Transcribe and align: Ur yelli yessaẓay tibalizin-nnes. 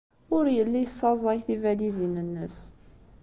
Ur 0.37 0.45
yelli 0.55 0.79
yessaẓay 0.83 1.39
tibalizin-nnes. 1.45 2.57